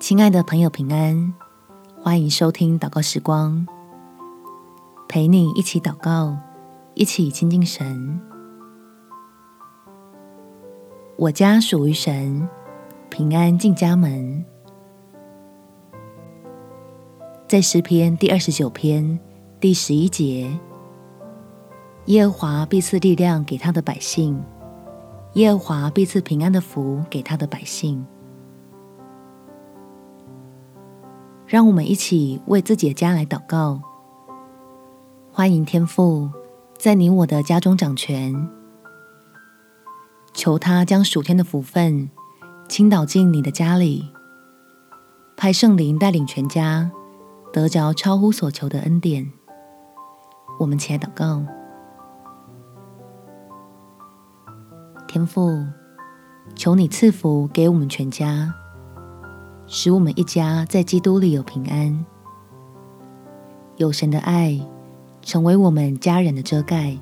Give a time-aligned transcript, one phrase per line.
[0.00, 1.34] 亲爱的朋友，平安！
[2.00, 3.66] 欢迎收听祷告时光，
[5.08, 6.36] 陪你一起祷告，
[6.94, 8.20] 一起亲近神。
[11.16, 12.48] 我家属于神，
[13.10, 14.44] 平安进家门。
[17.48, 19.18] 在诗篇第二十九篇
[19.58, 20.48] 第十一节，
[22.06, 24.40] 耶和华必赐力量给他的百姓，
[25.34, 28.06] 耶和华必赐平安的福给他的百姓。
[31.48, 33.80] 让我们一起为自己的家来祷告。
[35.32, 36.30] 欢迎天父
[36.76, 38.50] 在你我的家中掌权，
[40.34, 42.10] 求他将属天的福分
[42.68, 44.12] 倾倒进你的家里，
[45.38, 46.90] 派圣灵带领全家
[47.50, 49.32] 得着超乎所求的恩典。
[50.60, 51.42] 我们起来祷告。
[55.06, 55.64] 天父，
[56.54, 58.54] 求你赐福给我们全家。
[59.70, 62.06] 使我们一家在基督里有平安，
[63.76, 64.58] 有神的爱
[65.20, 66.96] 成为我们家人的遮盖，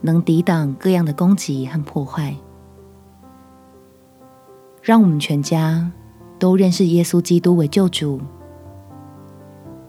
[0.00, 2.36] 能抵挡各样的攻击和破坏。
[4.80, 5.90] 让我们全家
[6.38, 8.20] 都认识耶稣基督为救主，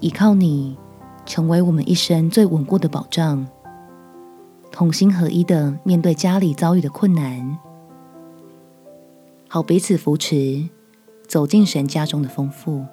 [0.00, 0.78] 依靠你
[1.26, 3.46] 成为我们一生最稳固的保障，
[4.70, 7.58] 同心合一的面对家里遭遇的困难，
[9.46, 10.66] 好彼此扶持。
[11.32, 12.84] 走进神家中的丰富，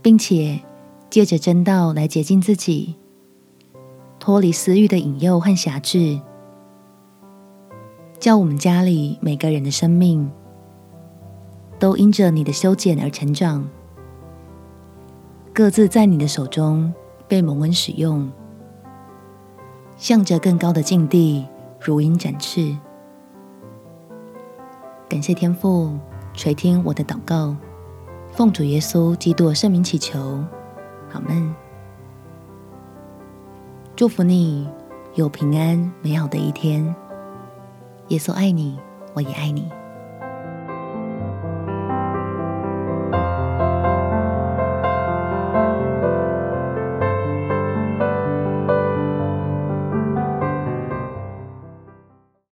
[0.00, 0.60] 并且
[1.10, 2.94] 借着真道来洁净自己，
[4.20, 6.20] 脱离私欲的引诱和辖制，
[8.20, 10.30] 叫我们家里每个人的生命
[11.80, 13.68] 都因着你的修剪而成长，
[15.52, 16.94] 各自在你的手中
[17.26, 18.30] 被蒙恩使用，
[19.96, 21.44] 向着更高的境地
[21.80, 22.78] 如鹰展翅。
[25.14, 25.96] 感谢天父
[26.32, 27.54] 垂听我的祷告，
[28.32, 30.44] 奉主耶稣基督圣名祈求，
[31.08, 31.54] 好梦。
[33.94, 34.68] 祝福你
[35.14, 36.92] 有平安美好的一天。
[38.08, 38.76] 耶稣爱你，
[39.14, 39.70] 我也爱你。